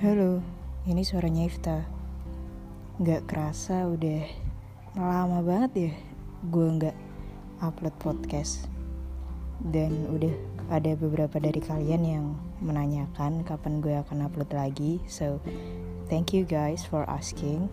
[0.00, 0.40] Halo,
[0.88, 1.84] ini suaranya Ifta.
[3.04, 4.24] Gak kerasa udah
[4.96, 5.92] lama banget ya
[6.48, 6.96] gue gak
[7.60, 8.64] upload podcast.
[9.60, 10.32] Dan udah
[10.72, 12.32] ada beberapa dari kalian yang
[12.64, 15.04] menanyakan kapan gue akan upload lagi.
[15.04, 15.36] So,
[16.08, 17.68] thank you guys for asking.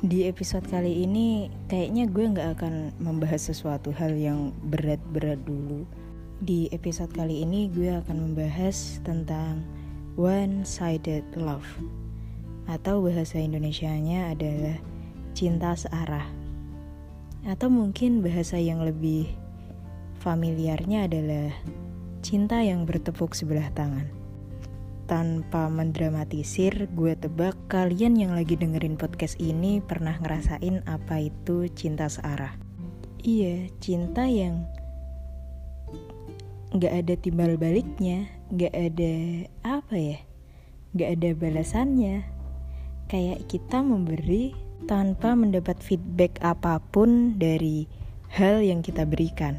[0.00, 5.84] Di episode kali ini kayaknya gue gak akan membahas sesuatu hal yang berat-berat dulu.
[6.40, 9.83] Di episode kali ini gue akan membahas tentang
[10.14, 11.66] one-sided love.
[12.70, 14.78] Atau bahasa Indonesianya adalah
[15.34, 16.24] cinta searah.
[17.44, 19.28] Atau mungkin bahasa yang lebih
[20.22, 21.52] familiarnya adalah
[22.24, 24.08] cinta yang bertepuk sebelah tangan.
[25.04, 32.08] Tanpa mendramatisir gue tebak kalian yang lagi dengerin podcast ini pernah ngerasain apa itu cinta
[32.08, 32.56] searah.
[33.20, 34.64] Iya cinta yang
[36.72, 39.14] gak ada timbal baliknya gak ada
[39.64, 40.18] apa ya?
[40.92, 42.26] Gak ada balasannya.
[43.08, 44.52] Kayak kita memberi
[44.84, 47.88] tanpa mendapat feedback apa pun dari
[48.28, 49.56] hal yang kita berikan.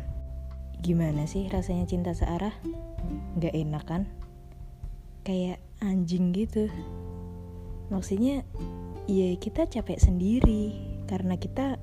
[0.85, 2.53] Gimana sih rasanya cinta searah?
[3.41, 4.03] Gak enak kan?
[5.25, 6.69] Kayak anjing gitu.
[7.89, 8.45] Maksudnya
[9.05, 10.73] ya kita capek sendiri
[11.05, 11.77] karena kita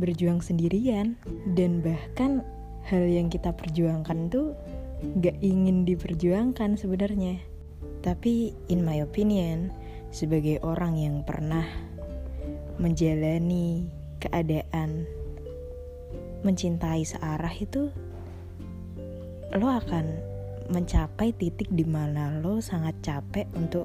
[0.00, 1.16] berjuang sendirian
[1.52, 2.40] dan bahkan
[2.88, 4.56] hal yang kita perjuangkan tuh
[5.20, 7.40] gak ingin diperjuangkan sebenarnya.
[8.00, 9.72] Tapi in my opinion,
[10.10, 11.64] sebagai orang yang pernah
[12.80, 13.88] menjalani
[14.20, 15.04] keadaan
[16.40, 17.92] mencintai searah itu
[19.52, 20.16] lo akan
[20.70, 23.84] mencapai titik di mana lo sangat capek untuk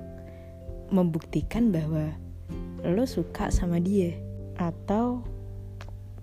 [0.93, 2.13] membuktikan bahwa
[2.85, 4.13] lo suka sama dia
[4.55, 5.25] atau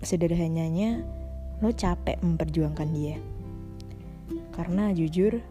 [0.01, 1.03] sederhananya
[1.59, 3.19] lo capek memperjuangkan dia
[4.53, 5.41] karena jujur,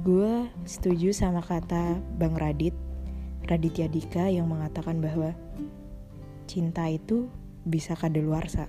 [0.00, 0.34] gue
[0.64, 2.72] setuju sama kata Bang Radit,
[3.44, 5.36] Raditya Dika yang mengatakan bahwa
[6.48, 7.28] cinta itu
[7.68, 8.66] bisa kadaluarsa.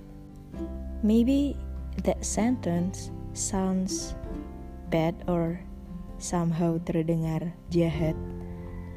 [1.00, 1.56] Maybe
[2.04, 4.14] that sentence sounds
[4.92, 5.58] bad or
[6.20, 8.14] somehow terdengar jahat.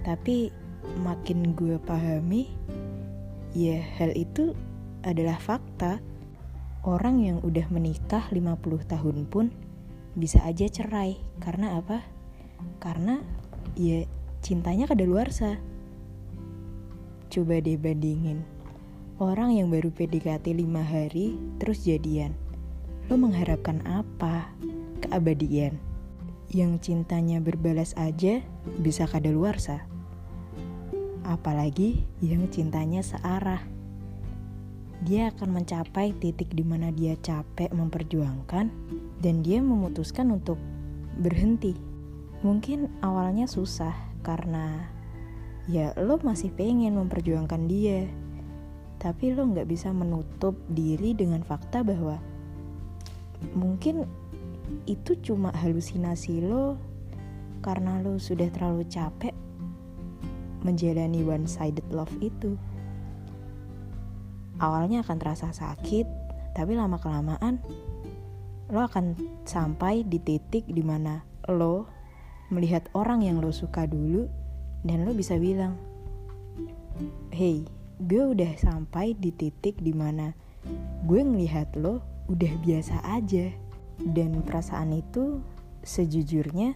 [0.03, 0.51] Tapi
[1.01, 2.51] makin gue pahami,
[3.55, 4.53] ya hal itu
[5.01, 6.03] adalah fakta.
[6.85, 9.49] Orang yang udah menikah 50 tahun pun
[10.15, 11.19] bisa aja cerai.
[11.43, 12.01] Karena apa?
[12.79, 13.19] Karena
[13.75, 14.07] ya
[14.39, 15.59] cintanya kadaluarsa.
[17.27, 18.47] Coba deh bandingin.
[19.19, 22.35] Orang yang baru PDKT 5 hari terus jadian.
[23.11, 24.51] Lo mengharapkan apa?
[25.03, 25.77] Keabadian.
[26.51, 28.39] Yang cintanya berbalas aja
[28.79, 29.83] bisa kadaluarsa.
[31.25, 33.74] Apalagi yang cintanya searah
[35.05, 38.73] dia akan mencapai titik di mana dia capek memperjuangkan
[39.21, 40.57] dan dia memutuskan untuk
[41.21, 41.77] berhenti.
[42.41, 43.93] Mungkin awalnya susah
[44.25, 44.89] karena
[45.69, 48.09] ya lo masih pengen memperjuangkan dia,
[48.97, 52.17] tapi lo nggak bisa menutup diri dengan fakta bahwa
[53.53, 54.09] mungkin
[54.89, 56.81] itu cuma halusinasi lo
[57.61, 59.33] karena lo sudah terlalu capek
[60.65, 62.57] menjalani one sided love itu
[64.59, 66.07] awalnya akan terasa sakit,
[66.55, 67.59] tapi lama-kelamaan
[68.73, 69.13] lo akan
[69.45, 71.85] sampai di titik di mana lo
[72.49, 74.25] melihat orang yang lo suka dulu
[74.81, 75.77] dan lo bisa bilang,
[77.29, 77.65] hey,
[78.01, 80.33] gue udah sampai di titik di mana
[81.05, 83.53] gue ngelihat lo udah biasa aja
[84.01, 85.39] dan perasaan itu
[85.85, 86.73] sejujurnya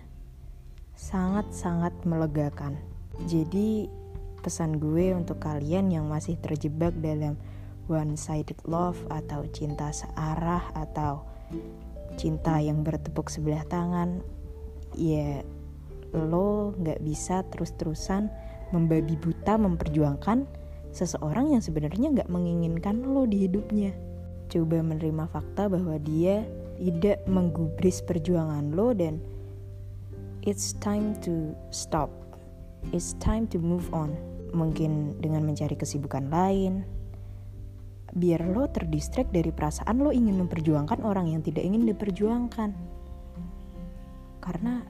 [0.94, 2.78] sangat-sangat melegakan.
[3.25, 3.89] Jadi
[4.39, 7.35] pesan gue untuk kalian yang masih terjebak dalam
[7.89, 11.25] one-sided love atau cinta searah atau
[12.16, 14.22] cinta yang bertepuk sebelah tangan
[14.94, 15.41] ya
[16.13, 18.29] lo nggak bisa terus-terusan
[18.73, 20.45] membabi buta memperjuangkan
[20.89, 23.94] seseorang yang sebenarnya nggak menginginkan lo di hidupnya.
[24.50, 26.41] Coba menerima fakta bahwa dia
[26.81, 29.21] tidak menggubris perjuangan lo dan
[30.42, 32.09] it's time to stop.
[32.89, 34.18] It's time to move on.
[34.50, 36.81] Mungkin dengan mencari kesibukan lain
[38.13, 42.69] biar lo terdistract dari perasaan lo ingin memperjuangkan orang yang tidak ingin diperjuangkan.
[44.41, 44.81] Karena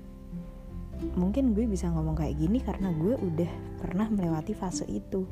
[1.15, 5.23] mungkin gue bisa ngomong kayak gini karena gue udah pernah melewati fase itu.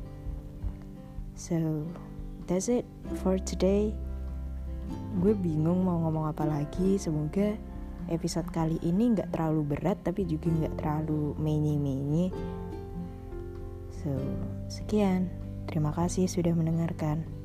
[1.38, 1.84] So
[2.48, 2.84] that's it
[3.24, 3.92] for today.
[5.20, 6.96] Gue bingung mau ngomong apa lagi.
[6.96, 7.56] Semoga
[8.08, 12.32] episode kali ini nggak terlalu berat tapi juga nggak terlalu menye-menye.
[13.92, 14.12] So
[14.68, 15.28] sekian.
[15.68, 17.37] Terima kasih sudah mendengarkan